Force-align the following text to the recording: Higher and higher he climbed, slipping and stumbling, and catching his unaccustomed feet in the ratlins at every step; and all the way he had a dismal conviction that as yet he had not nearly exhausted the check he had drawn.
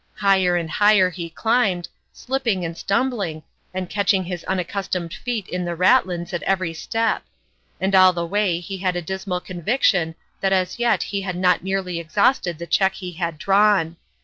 Higher 0.15 0.55
and 0.55 0.67
higher 0.67 1.11
he 1.11 1.29
climbed, 1.29 1.87
slipping 2.11 2.65
and 2.65 2.75
stumbling, 2.75 3.43
and 3.71 3.87
catching 3.87 4.23
his 4.23 4.43
unaccustomed 4.45 5.13
feet 5.13 5.47
in 5.47 5.63
the 5.63 5.75
ratlins 5.75 6.33
at 6.33 6.41
every 6.41 6.73
step; 6.73 7.21
and 7.79 7.93
all 7.93 8.11
the 8.11 8.25
way 8.25 8.59
he 8.59 8.79
had 8.79 8.95
a 8.95 9.01
dismal 9.03 9.39
conviction 9.41 10.15
that 10.39 10.53
as 10.53 10.79
yet 10.79 11.03
he 11.03 11.21
had 11.21 11.35
not 11.35 11.61
nearly 11.63 11.99
exhausted 11.99 12.57
the 12.57 12.65
check 12.65 12.95
he 12.95 13.11
had 13.11 13.37
drawn. 13.37 13.95